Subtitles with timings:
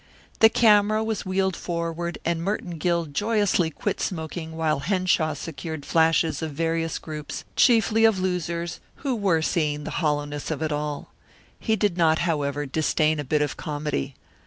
[0.39, 6.41] The camera was wheeled forward and Merton Gill joyously quit smoking while Henshaw secured flashes
[6.41, 11.13] of various groups, chiefly of losers who were seeing the hollowness of it all.
[11.59, 14.15] He did not, however, disdain a bit of comedy.